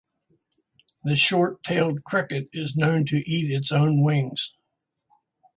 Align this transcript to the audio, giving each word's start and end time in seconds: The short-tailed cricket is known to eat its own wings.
The 1.03 1.15
short-tailed 1.15 2.03
cricket 2.05 2.49
is 2.53 2.75
known 2.75 3.05
to 3.05 3.17
eat 3.17 3.51
its 3.51 3.71
own 3.71 4.03
wings. 4.03 4.55